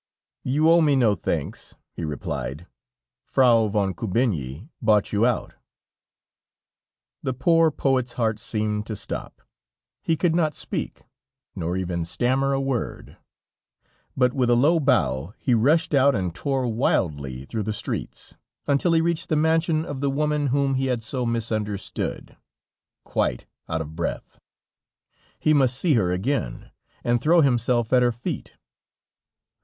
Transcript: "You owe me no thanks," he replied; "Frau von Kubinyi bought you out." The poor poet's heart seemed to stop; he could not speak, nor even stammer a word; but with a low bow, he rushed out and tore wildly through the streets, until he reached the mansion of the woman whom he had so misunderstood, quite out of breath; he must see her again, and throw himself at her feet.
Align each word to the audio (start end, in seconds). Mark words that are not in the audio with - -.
"You 0.43 0.67
owe 0.67 0.81
me 0.81 0.95
no 0.95 1.13
thanks," 1.13 1.75
he 1.93 2.03
replied; 2.03 2.65
"Frau 3.23 3.67
von 3.67 3.93
Kubinyi 3.93 4.67
bought 4.81 5.13
you 5.13 5.27
out." 5.27 5.53
The 7.21 7.35
poor 7.35 7.69
poet's 7.69 8.13
heart 8.13 8.39
seemed 8.39 8.87
to 8.87 8.95
stop; 8.95 9.43
he 10.01 10.17
could 10.17 10.33
not 10.33 10.55
speak, 10.55 11.03
nor 11.55 11.77
even 11.77 12.03
stammer 12.03 12.51
a 12.51 12.59
word; 12.59 13.17
but 14.17 14.33
with 14.33 14.49
a 14.49 14.55
low 14.55 14.79
bow, 14.79 15.35
he 15.37 15.53
rushed 15.53 15.93
out 15.93 16.15
and 16.15 16.33
tore 16.33 16.65
wildly 16.65 17.45
through 17.45 17.61
the 17.61 17.71
streets, 17.71 18.37
until 18.65 18.93
he 18.93 19.01
reached 19.01 19.29
the 19.29 19.35
mansion 19.35 19.85
of 19.85 20.01
the 20.01 20.09
woman 20.09 20.47
whom 20.47 20.73
he 20.73 20.87
had 20.87 21.03
so 21.03 21.27
misunderstood, 21.27 22.35
quite 23.03 23.45
out 23.69 23.81
of 23.81 23.95
breath; 23.95 24.39
he 25.37 25.53
must 25.53 25.77
see 25.77 25.93
her 25.93 26.11
again, 26.11 26.71
and 27.03 27.21
throw 27.21 27.41
himself 27.41 27.93
at 27.93 28.01
her 28.01 28.11
feet. 28.11 28.57